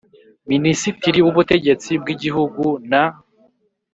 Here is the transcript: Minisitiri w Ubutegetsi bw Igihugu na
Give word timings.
Minisitiri 0.51 1.19
w 1.25 1.27
Ubutegetsi 1.31 1.91
bw 2.01 2.07
Igihugu 2.15 2.63
na 2.89 3.03